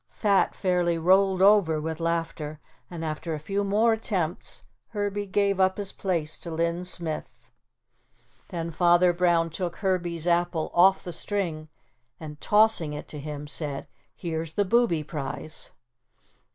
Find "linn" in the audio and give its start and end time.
6.49-6.85